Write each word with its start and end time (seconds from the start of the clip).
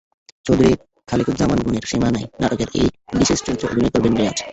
চৌধুরী 0.45 0.71
খালেকুজ্জামানের 1.07 1.65
গুণের 1.65 1.85
সীমা 1.89 2.09
নাই 2.11 2.25
নাটকে 2.41 2.63
একটি 2.65 2.81
বিশেষ 3.19 3.39
চরিত্রে 3.41 3.69
অভিনয় 3.69 3.93
করবেন 3.93 4.13
রিয়াজ। 4.15 4.37